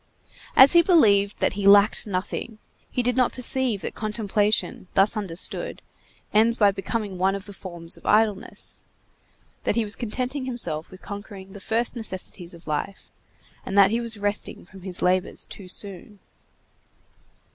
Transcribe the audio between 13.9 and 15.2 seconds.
he was resting from his